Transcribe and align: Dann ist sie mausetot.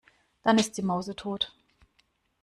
Dann 0.41 0.57
ist 0.57 0.73
sie 0.73 0.81
mausetot. 0.81 1.53